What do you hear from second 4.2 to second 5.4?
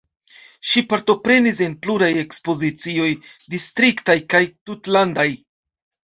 kaj tutlandaj.